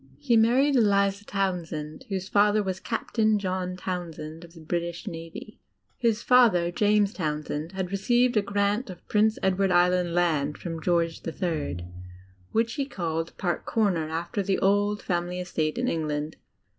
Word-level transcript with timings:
He 0.17 0.35
married 0.35 0.75
Eliza 0.75 1.23
Townsend, 1.25 2.05
whose 2.09 2.27
fa 2.27 2.51
ther 2.51 2.63
was 2.63 2.79
Captain 2.79 3.37
John 3.37 3.77
Townsend 3.77 4.43
of 4.43 4.53
the 4.55 4.59
Bridsh 4.59 5.05
Navy. 5.05 5.59
His 5.95 6.23
father, 6.23 6.71
James 6.71 7.13
Townsend, 7.13 7.73
had 7.73 7.91
received 7.91 8.35
a 8.35 8.41
grant 8.41 8.89
of 8.89 9.07
Prince 9.07 9.37
Edward 9.43 9.69
Island 9.69 10.15
land 10.15 10.57
from 10.57 10.81
George 10.81 11.21
ill, 11.43 11.75
which 12.51 12.73
he 12.73 12.85
called 12.87 13.37
Park 13.37 13.67
Comer, 13.67 14.09
after 14.09 14.41
the 14.41 14.57
old 14.57 15.03
family 15.03 15.39
estate 15.39 15.77
in 15.77 15.87
England. 15.87 16.37